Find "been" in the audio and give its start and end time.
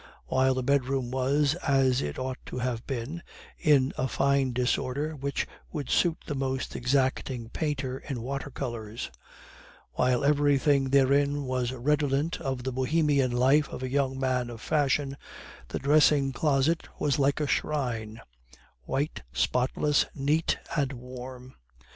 2.87-3.21